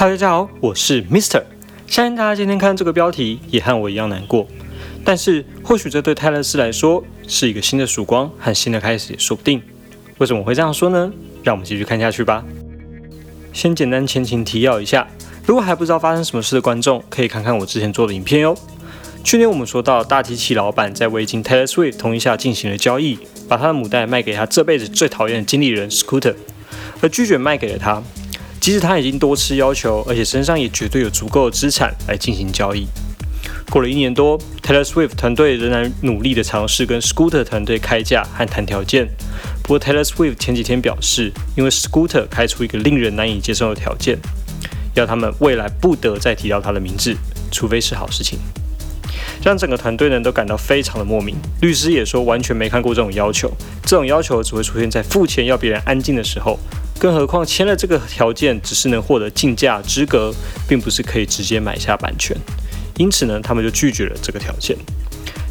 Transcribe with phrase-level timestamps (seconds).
[0.00, 1.42] Hello，大家好，我是 Mister。
[1.86, 4.46] 相信大家今天看这个标题也和我一样难过，
[5.04, 9.60] 但是或许这对泰勒斯来说是一个新的曙光和新的开始也说不定。
[10.16, 11.12] 为什么会这样说呢？
[11.44, 12.42] 让我们继续看下去吧。
[13.52, 15.06] 先简单前情提要一下，
[15.44, 18.56] 如果还不知道发生什么事的观众，可以看看我之前做的影片哟。
[19.22, 26.36] 去年我们说到大提琴老板在未经 Taylor Swift 同意下进行了交易，把他的母带卖给他这辈子最讨厌的经理人 Scooter，
[27.02, 28.02] 而拒绝卖给了他。
[28.60, 32.86] 即使他已经多次要求，而且身上也绝对有足够的资产来进行交易。
[33.70, 39.08] 过了一年多，Taylor Swift 团队仍然努力的尝试跟 Scooter 团队开价和谈条件。
[39.62, 44.18] 不过 Taylor Swift 前几天表示，因为 Scooter 开出一个令人难以接受的条件，
[44.94, 47.16] 要他们未来不得再提到他的名字，
[47.50, 48.38] 除非是好事情，
[49.42, 51.36] 让整个团队呢都感到非常的莫名。
[51.60, 53.50] 律师也说完全没看过这种要求，
[53.82, 56.58] 这种要求只会出现在付钱要别人安静的时候。
[56.98, 60.30] 更何况签了这个条件，只是能获得竞价资格，
[60.68, 62.36] 并不是可以直接买下版权。
[62.98, 64.76] 因此呢，他们就拒绝了这个条件。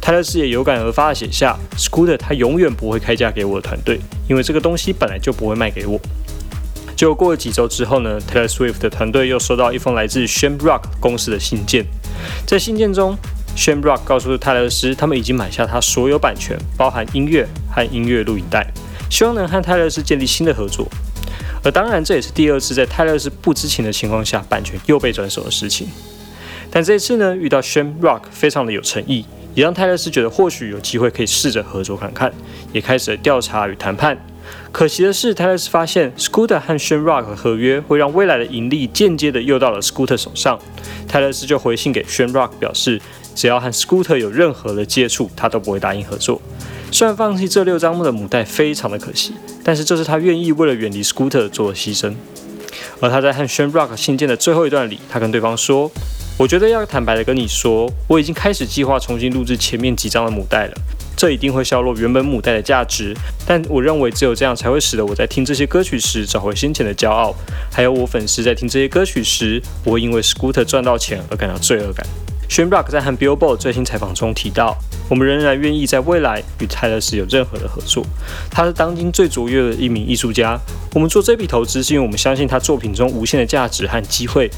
[0.00, 6.00] 泰勒斯也有感而发的写下：“Scooter 他永远不会开价给我的团队，因为这个东西本来就不会卖给我。”
[6.96, 11.84] 结果过了几周之后呢，Taylor Swift 的团队又收到一封来自 Shamrock 公司的信件。
[12.46, 13.18] 在信件中
[13.56, 18.66] ，Shamrock 告诉泰勒斯，他们已经买下他所有版权，包含音乐和音乐录影带，
[19.10, 20.86] 希望能和泰勒斯建立新的合作。
[21.62, 25.88] 而当然，这也是第二次在泰勒斯不知情的情况下，版权又被转手的事情。
[26.70, 32.32] 但这次呢，遇到 Shamrock 非常的有诚意，也让泰勒斯觉得或许有机会可以试着合作看看，
[32.72, 34.18] 也开始了调查与谈判。
[34.72, 40.58] 可惜的是，泰勒斯发现 Scooter 和 Shamrock 的合约会让未来的盈利间接的又到了 Scooter 手上。
[41.08, 43.00] 泰勒斯就回信给 Shamrock 表示，
[43.34, 46.40] 只要和 Scooter 有任何的接触，他都不会答应合作。
[46.90, 52.14] 虽然放弃这六张木的母带非常的可惜，但是这是他愿意为了远离 Scooter 做的牺牲。
[53.00, 55.90] 而他在和 s h a n Rock 信件的最后一段里，他跟对方说
[56.38, 60.74] ：“我觉得要坦白的跟你说，我已经开始计划重新录制前面几张的母带了。
[61.16, 63.14] 这一定会削弱原本母带的价值，
[63.46, 67.34] 但我认为只有这样才会使得我在听这些歌曲时找回先前的骄傲，
[67.72, 72.06] 还有我粉丝在听这些歌曲时，不会因为 Scooter 赚到钱而感到罪恶感。”
[72.54, 74.76] Shamrock 在和 Billboard 最新采访中提到。
[75.10, 78.06] 我们仍然愿意在未来与泰勒斯有任何的合作。
[78.48, 80.56] 他是当今最卓越的一名艺术家。
[80.94, 84.48] 我们做这笔投资是因为我们相信他作品中无限的价值和机会。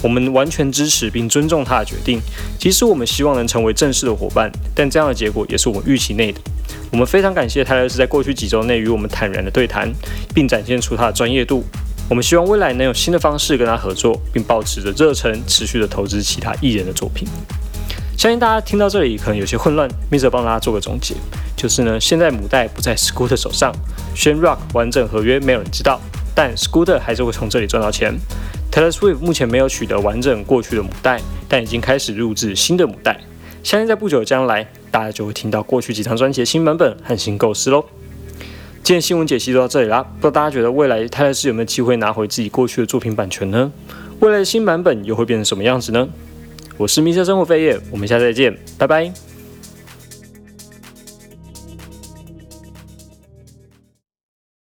[0.00, 2.18] 我们完全支持并尊重他的决定，
[2.58, 6.40] 即使我们希望能成为正式的伙伴，但这样的结果也是我们预期内的。
[6.90, 9.92] 我们非常感谢泰勒斯在过去几周内与我们坦然的对谈，
[10.34, 11.62] 并展现出他的专业度。
[12.12, 17.26] 我们希望未来能有新的方式跟他合作，并保持着热忱，持续的投资其他艺人的作品。
[18.18, 21.14] 相信大家听到这里可能有些混乱，Mr 帮大家做个总结，
[21.56, 23.74] 就是呢，现在母带不在 Scooter 手上
[24.14, 25.98] ，Shamrock 完整合约没有人知道，
[26.34, 28.14] 但 Scooter 还是会从这里赚到钱。
[28.70, 31.18] Taylor Swift 目前没有取得完整过去的母带，
[31.48, 33.18] 但已经开始录制新的母带，
[33.64, 37.82] 相信在不久的将来，大家就会听到过去几张专辑的新版本和新构思喽。
[38.84, 43.70] 今天新闻解析就到这里啦，不知道大家觉得未来泰勒斯有没有机会拿回自己过去的作品版权呢？
[44.18, 46.08] 未来的新版本又会变成什么样子呢？
[46.76, 49.12] 我是迷车生活飞叶，我们下次再见，拜拜。